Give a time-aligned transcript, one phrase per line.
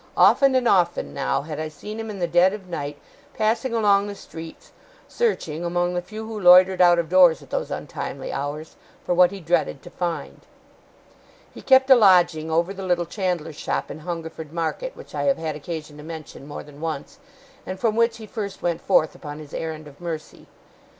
[0.17, 2.97] Often and often, now, had I seen him in the dead of night
[3.35, 4.71] passing along the streets,
[5.07, 9.29] searching, among the few who loitered out of doors at those untimely hours, for what
[9.29, 10.41] he dreaded to find.
[11.53, 15.37] He kept a lodging over the little chandler's shop in Hungerford Market, which I have
[15.37, 17.19] had occasion to mention more than once,
[17.63, 20.47] and from which he first went forth upon his errand of mercy.